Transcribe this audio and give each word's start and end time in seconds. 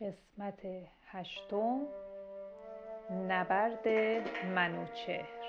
قسمت 0.00 0.60
هشتم. 1.06 1.86
نبرد 3.10 3.88
منوچهر. 4.54 5.39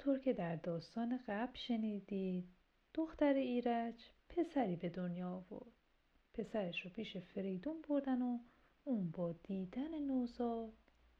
همانطور 0.00 0.24
که 0.24 0.32
در 0.32 0.56
داستان 0.56 1.20
قبل 1.28 1.54
شنیدید 1.54 2.48
دختر 2.94 3.34
ایرج 3.34 3.94
پسری 4.28 4.76
به 4.76 4.88
دنیا 4.88 5.28
آورد. 5.30 5.72
پسرش 6.34 6.84
رو 6.84 6.90
پیش 6.90 7.16
فریدون 7.16 7.82
بردن 7.88 8.22
و 8.22 8.38
اون 8.84 9.10
با 9.10 9.32
دیدن 9.32 9.98
نوزاد 9.98 10.72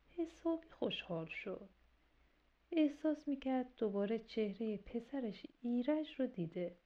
حسابی 0.09 0.69
خوشحال 0.69 1.27
شد. 1.27 1.69
احساس 2.73 3.29
می‌کرد 3.29 3.67
دوباره 3.77 4.19
چهره 4.19 4.77
پسرش 4.77 5.47
ایرج 5.63 6.09
رو 6.19 6.27
دیده 6.27 6.77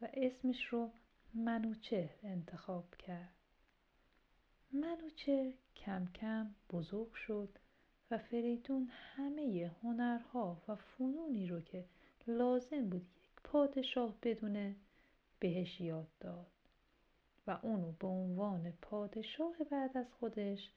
و 0.00 0.08
اسمش 0.14 0.64
رو 0.64 0.92
منوچهر 1.34 2.18
انتخاب 2.22 2.94
کرد. 2.94 3.34
منوچهر 4.72 5.52
کم 5.76 6.06
کم 6.14 6.54
بزرگ 6.70 7.12
شد 7.12 7.58
و 8.10 8.18
فریدون 8.18 8.88
همه 9.16 9.70
هنرها 9.82 10.62
و 10.68 10.74
فنونی 10.76 11.46
رو 11.46 11.60
که 11.60 11.84
لازم 12.26 12.88
بود 12.88 13.02
یک 13.02 13.42
پادشاه 13.44 14.14
بدونه 14.22 14.76
بهش 15.38 15.80
یاد 15.80 16.08
داد. 16.20 16.46
و 17.46 17.58
اونو 17.62 17.92
به 17.92 18.06
عنوان 18.06 18.72
پادشاه 18.82 19.56
بعد 19.70 19.96
از 19.96 20.12
خودش 20.12 20.70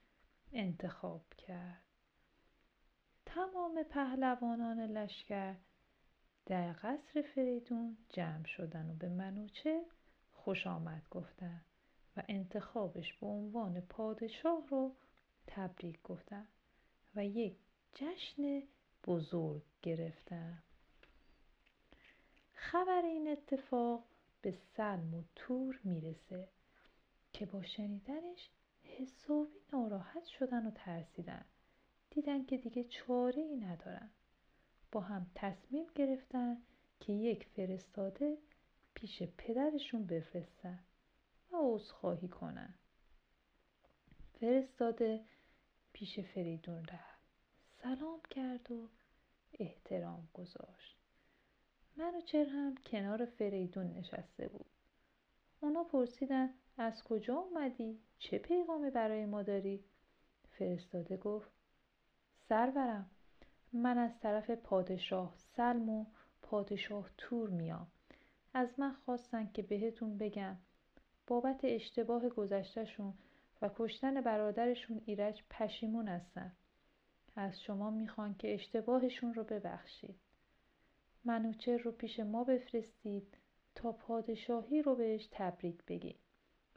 انتخاب 0.54 1.22
کرد. 1.38 1.82
تمام 3.26 3.84
پهلوانان 3.84 4.80
لشکر 4.80 5.56
در 6.46 6.74
قصر 6.74 7.22
فریدون 7.36 7.98
جمع 8.10 8.46
شدن 8.46 8.90
و 8.90 8.94
به 8.94 9.10
منوچه 9.10 9.82
خوش 10.32 10.68
آمد 10.68 11.02
گفتن 11.12 11.62
و 12.18 12.24
انتخابش 12.28 13.14
به 13.14 13.28
عنوان 13.28 13.82
پادشاه 13.82 14.68
رو 14.70 14.96
تبریک 15.48 16.02
گفتن. 16.04 16.48
و 17.16 17.26
یک 17.26 17.56
جشن 17.94 18.64
بزرگ 19.06 19.64
گرفتن 19.82 20.64
خبر 22.54 23.02
این 23.06 23.28
اتفاق 23.28 24.04
به 24.42 24.52
سلم 24.52 25.14
و 25.14 25.24
تور 25.36 25.80
می‌رسه 25.84 26.50
که 27.34 27.46
با 27.46 27.64
شنیدنش 27.64 28.50
حسابی 28.84 29.60
ناراحت 29.74 30.26
شدن 30.26 30.68
و 30.68 30.72
ترسیدن. 30.72 31.46
دیدن 32.10 32.46
که 32.46 32.58
دیگه 32.58 32.84
چاره 32.84 33.42
ای 33.42 33.58
ندارن. 33.58 34.10
با 34.92 35.02
هم 35.02 35.32
تصمیم 35.36 35.88
گرفتن 35.96 36.62
که 37.00 37.14
یک 37.14 37.46
فرستاده 37.46 38.38
پیش 38.94 39.24
پدرشون 39.24 40.06
بفرستن 40.06 40.80
و 41.52 41.56
عذرخواهی 41.62 42.28
کنن. 42.28 42.74
فرستاده 44.40 45.26
پیش 45.94 46.20
فریدون 46.20 46.86
رفت. 46.86 47.22
سلام 47.84 48.20
کرد 48.30 48.72
و 48.72 48.90
احترام 49.60 50.28
گذاشت. 50.34 50.98
منوچهر 51.98 52.46
هم 52.46 52.76
کنار 52.86 53.26
فریدون 53.26 53.94
نشسته 53.94 54.48
بود. 54.48 54.66
اونا 55.62 55.84
پرسیدن 55.84 56.50
از 56.78 57.04
کجا 57.04 57.36
اومدی؟ 57.36 58.00
چه 58.20 58.38
پیغامی 58.38 58.90
برای 58.90 59.26
ما 59.26 59.44
داری؟ 59.44 59.84
فرستاده 60.52 61.18
گفت 61.18 61.52
سرورم. 62.50 63.10
من 63.74 63.98
از 63.98 64.20
طرف 64.20 64.50
پادشاه 64.50 65.34
سلم 65.36 65.90
و 65.90 66.06
پادشاه 66.42 67.10
تور 67.18 67.50
میام. 67.50 67.88
از 68.54 68.80
من 68.80 68.94
خواستن 68.94 69.52
که 69.54 69.62
بهتون 69.62 70.18
بگم. 70.18 70.58
بابت 71.28 71.60
اشتباه 71.64 72.30
گذشتهشون 72.30 73.14
و 73.62 73.70
کشتن 73.76 74.22
برادرشون 74.22 75.02
ایرج 75.06 75.44
پشیمون 75.50 76.08
هستن. 76.08 76.52
از 77.36 77.62
شما 77.62 77.90
می‌خوان 77.90 78.36
که 78.36 78.54
اشتباهشون 78.54 79.34
رو 79.34 79.44
ببخشید. 79.44 80.20
منوچه 81.26 81.78
رو 81.78 81.92
پیش 81.92 82.20
ما 82.20 82.44
بفرستید 82.44 83.38
تا 83.76 83.92
پادشاهی 83.92 84.82
رو 84.82 84.96
بهش 84.96 85.28
تبریک 85.32 85.86
بگیم 85.88 86.16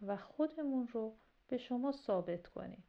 و 0.02 0.16
خودمون 0.16 0.88
رو 0.88 1.16
به 1.48 1.58
شما 1.58 1.92
ثابت 1.92 2.46
کنیم. 2.46 2.84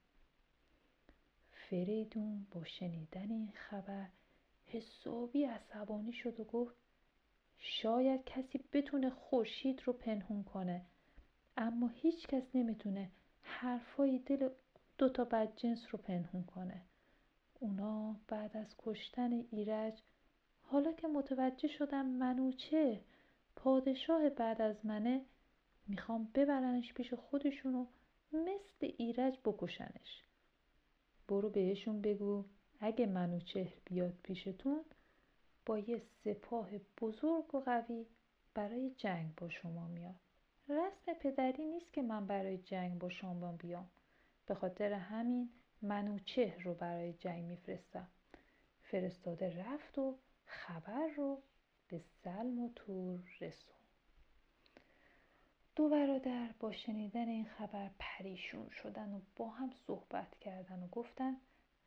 فریدون 1.51 2.47
با 2.51 2.63
شنیدن 2.63 3.31
این 3.31 3.51
خبر 3.55 4.07
حسابی 4.65 5.43
عصبانی 5.43 6.13
شد 6.13 6.39
و 6.39 6.43
گفت 6.43 6.75
شاید 7.57 8.23
کسی 8.25 8.63
بتونه 8.73 9.09
خورشید 9.09 9.81
رو 9.85 9.93
پنهون 9.93 10.43
کنه 10.43 10.85
اما 11.57 11.87
هیچ 11.87 12.27
کس 12.27 12.43
نمی‌تونه 12.55 13.11
حرفای 13.59 14.19
دل 14.19 14.49
دوتا 14.97 15.25
بدجنس 15.25 15.87
رو 15.91 15.99
پنهون 15.99 16.43
کنه. 16.43 16.81
اونا 17.59 18.15
بعد 18.27 18.57
از 18.57 18.75
کشتن 18.77 19.31
ایرج 19.51 20.01
حالا 20.61 20.91
که 20.91 21.07
متوجه 21.07 21.67
شدم 21.67 22.05
منوچه 22.05 23.01
پادشاه 23.55 24.29
بعد 24.29 24.61
از 24.61 24.85
منه 24.85 25.25
می‌خوام 25.87 26.31
ببرنش 26.35 26.93
پیش 26.93 27.13
خودشونو 27.13 27.85
مثل 28.33 28.93
ایرج 28.97 29.39
بکشنش. 29.45 30.23
برو 31.27 31.49
بهشون 31.49 32.01
بگو 32.01 32.45
اگه 32.79 33.05
منوچهر 33.05 33.73
بیاد 33.85 34.13
پیشتون 34.23 34.85
با 35.65 35.79
یه 35.79 36.01
سپاه 36.23 36.69
بزرگ 37.01 37.55
و 37.55 37.59
قوی 37.59 38.05
برای 38.53 38.89
جنگ 38.89 39.35
با 39.35 39.49
شما 39.49 39.87
میاد. 39.87 40.24
رسم 40.69 41.13
پدری 41.13 41.65
نیست 41.65 41.93
که 41.93 42.01
من 42.01 42.27
برای 42.27 42.57
جنگ 42.57 42.99
با 42.99 43.09
شما 43.09 43.51
بیام. 43.51 43.89
به 44.45 44.55
خاطر 44.55 44.93
همین 44.93 45.49
منوچهر 45.81 46.63
رو 46.63 46.73
برای 46.73 47.13
جنگ 47.13 47.43
میفرستم. 47.43 48.07
فرستاده 48.81 49.63
رفت 49.63 49.97
و 49.97 50.17
خبر 50.45 51.07
رو 51.07 51.41
به 51.87 51.97
سلم 52.23 52.59
و 52.59 52.69
تور 52.75 53.19
رسون 53.41 53.75
دو 55.75 55.89
برادر 55.89 56.49
با 56.59 56.71
شنیدن 56.71 57.27
این 57.27 57.45
خبر 57.45 57.91
پریشون 57.99 58.69
شدن 58.69 59.13
و 59.13 59.21
با 59.35 59.49
هم 59.49 59.71
صحبت 59.71 60.39
کردن 60.39 60.83
و 60.83 60.87
گفتن 60.87 61.37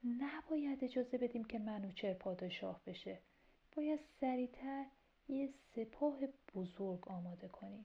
نباید 0.05 0.85
اجازه 0.85 1.19
بدیم 1.19 1.45
که 1.45 1.59
منوچهر 1.59 2.15
پادشاه 2.15 2.81
بشه. 2.87 3.19
باید 3.77 4.01
سریعتر 4.21 4.87
یه 5.29 5.49
سپاه 5.75 6.19
بزرگ 6.55 7.09
آماده 7.09 7.49
کنیم. 7.49 7.85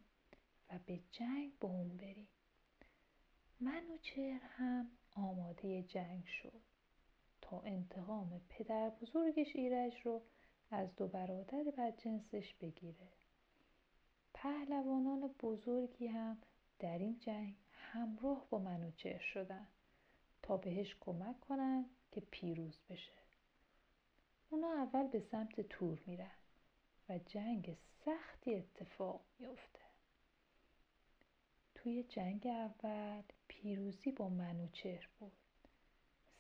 به 0.78 1.00
جنگ 1.12 1.60
با 1.60 1.70
اون 1.70 1.98
بریم 1.98 2.28
منوچهر 3.60 4.42
هم 4.44 4.92
آماده 5.16 5.84
جنگ 5.84 6.25
شد. 6.25 6.62
تا 7.42 7.62
انتقام 7.62 8.42
پدر 8.50 8.90
بزرگش 8.90 9.56
ایرج 9.56 9.94
رو 10.04 10.22
از 10.72 10.96
دو 10.96 11.08
برادر 11.08 11.64
بدجنسش 11.78 12.54
بگیره. 12.54 13.08
پهلوانان 14.34 15.28
بزرگی 15.28 16.08
هم 16.08 16.38
در 16.80 16.98
این 16.98 17.19
جنگ 17.19 17.56
همراه 17.72 18.48
با 18.50 18.60
منوچهر 18.60 19.22
شدن 19.22 19.68
تا 20.42 20.58
بهش 20.58 20.96
کمک 21.00 21.40
کنن 21.40 21.86
که 22.12 22.22
پیروز 22.22 22.80
بشه. 22.90 23.14
اونا 24.50 24.74
اول 24.74 25.08
به 25.08 25.19
سمت 25.19 25.62
تور 25.62 26.04
میرن 26.06 26.36
و 27.10 27.18
جنگ 27.18 27.78
سختی 28.06 28.56
اتفاق 28.56 29.26
میفته 29.40 29.82
توی 31.83 32.03
جنگ 32.03 32.47
اول 32.47 33.21
پیروزی 33.47 34.12
با 34.12 34.30
منوچهر 34.30 35.07
بود 35.19 35.31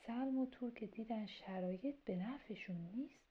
سلم 0.07 0.37
و 0.37 0.45
تور 0.45 0.73
که 0.73 0.87
دیدن 0.87 1.25
شرایط 1.25 1.95
به 2.05 2.15
نفعشون 2.15 2.75
نیست. 2.75 3.23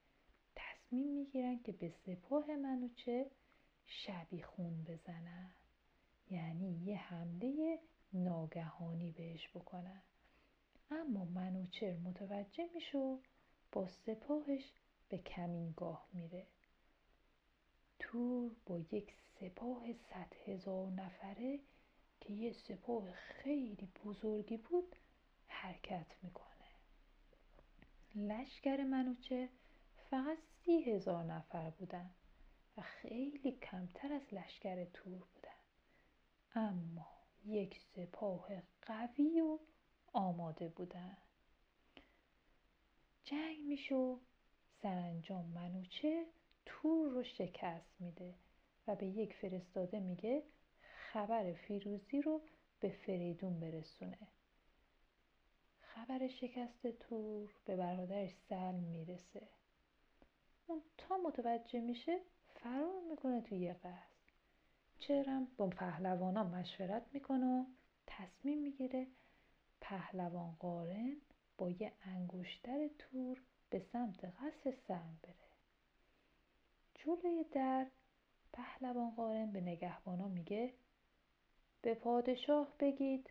تصمیم 0.55 1.07
می‌گیرن 1.07 1.59
که 1.63 1.71
به 1.71 1.89
سپاه 1.89 2.55
منوچهر 2.55 3.25
شبیخون 3.85 4.83
بزنن. 4.83 5.51
یعنی 6.29 6.71
یه 6.85 6.97
حمله 6.97 7.79
ناگهانی 8.13 9.11
بهش 9.11 9.49
بکنن. 9.49 10.01
اما 10.91 11.25
منوچر 11.25 11.97
متوجه 11.97 12.69
میشه 12.75 12.97
و 12.97 13.17
با 13.71 13.87
سپاهش 13.87 14.73
به 15.09 15.17
کمینگاه 15.17 16.07
میره. 16.13 16.47
تور 17.99 18.51
با 18.65 18.79
یک 18.79 19.13
سپاه 19.39 19.93
صد 19.93 20.33
هزار 20.45 20.91
نفره 20.91 21.59
که 22.23 22.33
یه 22.33 22.53
سپاه 22.53 23.11
خیلی 23.11 23.89
بزرگی 24.05 24.57
بود 24.57 24.95
حرکت 25.47 26.15
می‌کنه. 26.21 26.49
لشکر 28.15 28.83
منوچه 28.83 29.49
فقط 30.09 30.37
سی 30.37 30.81
هزار 30.81 31.23
نفر 31.23 31.69
بودن 31.69 32.09
و 32.77 32.81
خیلی 32.81 33.51
کمتر 33.51 34.13
از 34.13 34.33
لشکر 34.33 34.85
تور 34.85 35.19
بودن. 35.19 35.59
اما 36.55 37.07
یک 37.45 37.79
سپاه 37.95 38.47
قوی 38.81 39.41
و 39.41 39.59
آماده 40.13 40.69
بودن. 40.69 41.17
جنگ 43.23 43.59
میشه 43.59 43.95
و 43.95 44.17
سرانجام 44.81 45.45
منوچه 45.45 46.25
تور 46.65 47.09
رو 47.09 47.23
شکست 47.23 47.91
میده 47.99 48.33
و 48.87 48.95
به 48.95 49.05
یک 49.05 49.33
فرستاده 49.33 49.99
میگه 49.99 50.43
خبر 51.13 51.53
فیروزی 51.53 52.21
رو 52.21 52.41
به 52.79 52.89
فریدون 52.89 53.59
برسونه. 53.59 54.17
خبر 55.81 56.27
شکست 56.27 56.87
تور 56.87 57.49
به 57.65 57.75
برادرش 57.75 58.31
سلم 58.49 58.75
می‌رسه. 58.75 59.47
اون 60.67 60.81
تا 60.97 61.17
متوجه 61.17 61.81
میشه 61.81 62.19
فرار 62.47 63.01
می‌کنه 63.09 63.41
توی 63.41 63.57
یه 63.57 63.73
قصد 63.73 64.23
چرم 64.99 65.47
با 65.57 65.67
پهلوانا 65.67 66.43
مشورت 66.43 67.03
می‌کنه 67.13 67.45
و 67.45 67.65
تصمیم 68.07 68.59
می‌گیره 68.59 69.07
پهلوان 69.81 70.55
قارن 70.59 71.15
با 71.57 71.69
یه 71.69 71.91
انگشتر 72.01 72.89
تور 72.99 73.41
به 73.69 73.79
سمت 73.79 74.25
قصر 74.25 74.73
سلم 74.87 75.19
بره. 75.23 75.35
جلوی 76.93 77.43
در 77.51 77.87
پهلوان 78.53 79.11
قارن 79.15 79.51
به 79.51 79.61
نگهبانا 79.61 80.27
میگه 80.27 80.73
به 81.83 81.93
پادشاه 81.93 82.73
بگید. 82.79 83.29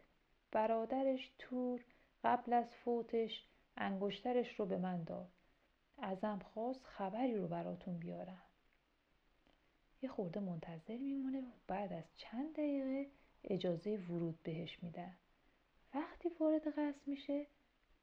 برادرش 0.51 1.33
تور 1.39 1.85
قبل 2.25 2.53
از 2.53 2.75
فوتش 2.75 3.47
انگشترش 3.77 4.61
رو 4.61 4.67
به 4.67 4.79
من 4.79 5.05
داد. 5.05 5.29
ازم 5.99 6.39
خواست 6.39 6.85
خبری 6.85 7.37
رو 7.37 7.49
براتون 7.49 7.99
بیارم. 7.99 8.43
یه 10.03 10.09
خورده 10.09 10.41
منتظر 10.41 10.97
میمونه. 10.97 11.41
و 11.41 11.51
بعد 11.67 11.93
از 11.93 12.05
چند 12.17 12.53
دقیقه 12.53 13.11
اجازه 13.45 13.97
ورود 13.97 14.43
بهش 14.43 14.83
میدن. 14.83 15.17
وقتی 15.95 16.29
وارد 16.41 16.69
قصر 16.69 17.03
میشه 17.07 17.47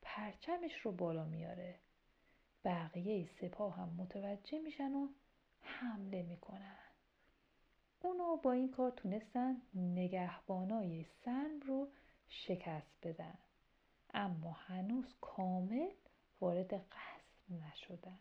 پرچمش 0.01 0.80
رو 0.80 0.92
بالا 0.92 1.25
میاره. 1.25 1.80
بقیه 2.66 3.30
سپاه 3.42 3.75
هم 3.75 3.90
متوجه 3.98 4.60
میشن 4.60 4.94
و 4.94 5.07
حمله 5.62 6.24
می‌کنن. 6.24 6.88
اونا 8.01 8.36
با 8.36 8.51
این 8.51 8.72
کار 8.72 8.92
تونستن 8.92 9.62
نگهبانای 9.75 11.04
سلم 11.04 11.60
رو 11.60 11.88
شکست 12.28 12.92
بدن. 13.04 13.38
اما 14.13 14.51
هنوز 14.51 15.16
کامل 15.22 15.92
وارد 16.42 16.74
قصر 16.74 17.19
نشدن. 17.50 18.19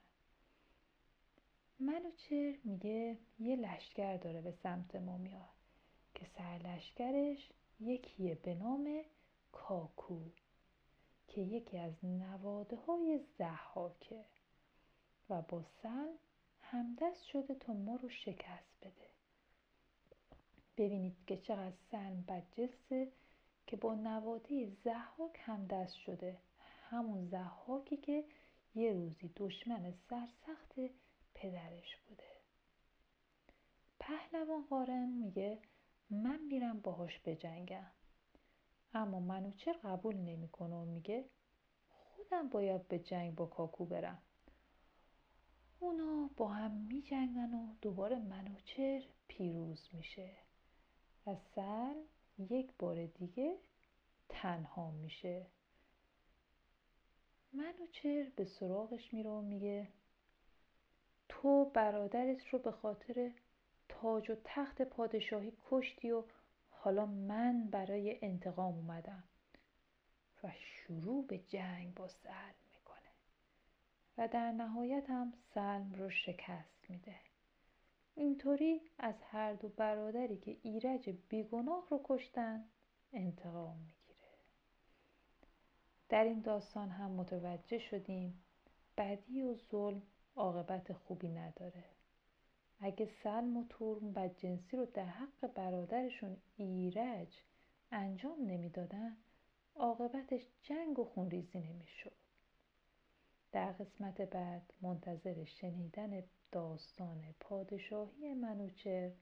منوچر 1.81 2.59
میگه 2.65 3.19
یه 3.39 3.57
لشکر 3.57 4.17
داره 4.17 4.41
به 4.41 4.53
سمت 4.53 4.97
ما 4.97 5.17
میاد 5.19 5.49
که 6.15 6.27
سرلشکرش 6.27 7.53
یکیه 7.81 8.35
به 8.35 8.55
نام 8.55 9.03
کاکو 9.53 10.21
که 11.29 11.41
یکی 11.41 11.79
از 11.79 12.05
نواده 12.05 12.77
های 12.77 13.21
زحاکه 13.39 14.25
و 15.31 15.43
با 15.43 15.63
سلم 15.83 16.19
همدست 16.61 17.25
شده 17.25 17.55
تا 17.55 17.73
ما 17.73 17.97
رو 17.97 18.09
شکست 18.09 18.73
بده. 18.81 19.18
ببینید 20.79 21.17
که 21.27 21.37
چقدر 21.37 21.77
سلم 21.91 22.25
بدجنسه 22.29 23.13
که 23.67 23.77
با 23.77 23.95
نواده 23.95 24.73
زحاک 24.85 25.39
همدست 25.41 25.95
شده. 25.95 26.39
همون 26.91 27.27
زحاکی 27.27 27.97
که 27.97 28.25
یه 28.75 28.93
روزی 28.93 29.31
دشمن 29.37 29.93
سرسخت 30.11 30.73
پدرش 31.35 31.97
بوده. 31.97 32.25
پهلوان 34.01 34.67
قارن 34.71 35.09
میگه 35.09 35.59
من 36.11 36.41
میرم 36.51 36.81
باهاش 36.81 37.21
بجنگم. 37.25 37.91
اما 38.95 39.21
منوچر 39.21 39.73
قبول 39.73 40.17
نمی‌کنه 40.17 40.75
و 40.75 40.85
میگه 40.85 41.25
خودم 41.89 42.49
باید 42.49 42.89
به 42.89 42.99
جنگ 42.99 43.35
با 43.35 43.47
کاکو 43.47 43.85
برم. 43.85 44.23
اونا 45.81 46.31
با 46.37 46.49
هم 46.49 46.71
میجنگن 46.71 47.55
و 47.55 47.75
دوباره 47.83 48.19
منوچر 48.19 49.03
پیروز 49.29 49.89
میشه. 49.93 50.48
سر 51.35 51.95
یک 52.39 52.71
بار 52.79 53.07
دیگه 53.07 53.57
تنها 54.29 54.91
میشه. 54.91 55.47
منوچر 57.53 58.31
به 58.37 58.45
سراغش 58.45 59.15
میره 59.15 59.31
و 59.31 59.41
میگه 59.41 59.89
تو 61.29 61.65
برادرت 61.65 62.49
رو 62.49 62.59
به 62.59 62.73
خاطر 62.73 63.31
تاج 63.89 64.31
و 64.31 64.37
تخت 64.45 64.83
پادشاهی 64.83 65.53
کشتی 65.71 66.11
و 66.11 66.23
حالا 66.71 67.07
من 67.07 67.69
برای 67.71 68.19
انتقام 68.23 68.75
اومدم. 68.75 69.25
و 70.43 70.53
شروع 70.61 71.27
به 71.27 71.39
جنگ 71.39 71.95
با 71.95 72.09
سلم 72.09 72.55
می‌کنه. 72.73 73.11
و 74.19 74.29
در 74.29 74.53
نهایت 74.53 75.11
هم 75.11 75.33
سلم 75.55 75.95
رو 75.95 76.11
شکست 76.11 76.91
میده. 76.91 77.28
اینطوری 78.19 78.81
از 78.99 79.15
هر 79.23 79.53
دو 79.53 79.69
برادری 79.69 80.37
که 80.37 80.57
ایرج 80.63 81.11
بیگناه 81.29 81.87
رو 81.91 82.01
کشتن 82.05 82.65
انتقام 83.13 83.77
می‌گیره. 83.77 84.29
در 86.09 86.25
این 86.25 86.41
داستان 86.41 86.89
هم 86.89 87.11
متوجه 87.11 87.79
شدیم 87.79 88.43
بدی 88.97 89.43
و 89.43 89.55
ظلم 89.55 90.03
عاقبت 90.37 90.93
خوبی 90.93 91.29
نداره. 91.29 91.85
اگه 92.81 93.07
سلم 93.07 93.57
و 93.57 93.65
تورم 93.69 94.13
بدجنسی 94.13 94.77
رو 94.77 94.87
در 94.87 95.07
حق 95.07 95.53
برادرشون 95.55 96.37
ایرج 96.57 97.43
انجام 97.93 98.39
نمی‌دادن 98.47 99.17
عاقبتش 99.75 100.47
جنگ 100.63 100.99
و 100.99 101.05
خونریزی 101.05 101.59
نمی‌شد. 101.59 102.28
در 103.53 103.73
قسمت 103.73 104.21
بعد 104.21 104.73
منتظر 104.81 105.45
شنیدن 105.45 106.23
داستان 106.53 107.35
پادشاهی 107.41 108.35
منوچر 108.35 109.13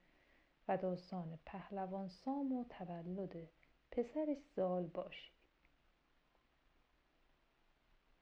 و 0.69 0.77
داستان 0.77 1.39
پهلوان 1.47 2.09
سام 2.09 2.53
و 2.53 2.65
تولد 2.65 3.49
پسرش 3.91 4.39
زال 4.57 4.87
باشید 4.87 5.36